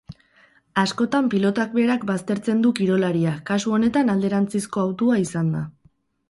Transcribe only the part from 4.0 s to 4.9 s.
alderantzizko